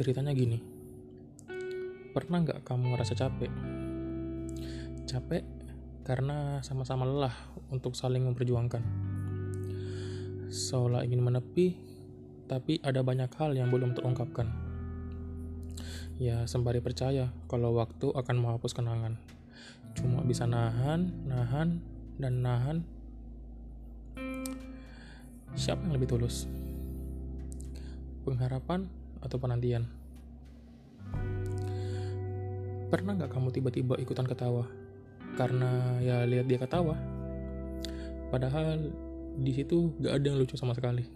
[0.00, 0.56] ceritanya gini.
[2.16, 3.52] Pernah nggak kamu ngerasa capek?
[5.04, 5.44] Capek
[6.08, 7.36] karena sama-sama lelah
[7.68, 8.80] untuk saling memperjuangkan.
[10.48, 11.76] Seolah ingin menepi,
[12.48, 14.48] tapi ada banyak hal yang belum terungkapkan.
[16.16, 19.20] Ya, sembari percaya kalau waktu akan menghapus kenangan.
[19.92, 21.84] Cuma bisa nahan, nahan,
[22.16, 22.88] dan nahan.
[25.52, 26.48] Siapa yang lebih tulus?
[28.24, 28.88] Pengharapan
[29.20, 29.88] atau penantian?
[32.90, 34.66] Pernah nggak kamu tiba-tiba ikutan ketawa?
[35.38, 36.98] Karena ya lihat dia ketawa.
[38.34, 38.90] Padahal
[39.38, 41.06] di situ gak ada yang lucu sama sekali.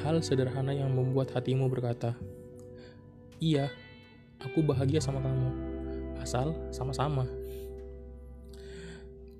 [0.00, 2.16] Hal sederhana yang membuat hatimu berkata,
[3.40, 3.68] Iya,
[4.40, 5.50] aku bahagia sama kamu.
[6.20, 7.28] Asal sama-sama.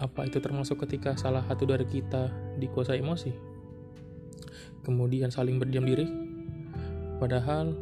[0.01, 3.33] Apa itu termasuk ketika salah satu dari kita dikuasai emosi?
[4.81, 6.30] Kemudian saling berdiam diri?
[7.21, 7.77] Padahal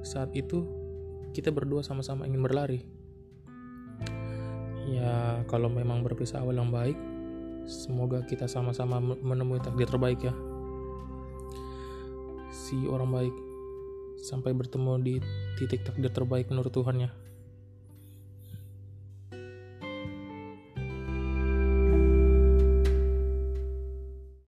[0.00, 0.64] saat itu
[1.36, 2.80] kita berdua sama-sama ingin berlari.
[4.88, 6.96] Ya, kalau memang berpisah awal yang baik,
[7.68, 10.32] semoga kita sama-sama menemui takdir terbaik ya.
[12.48, 13.34] Si orang baik,
[14.24, 15.14] sampai bertemu di
[15.60, 17.12] titik takdir terbaik menurut Tuhan ya.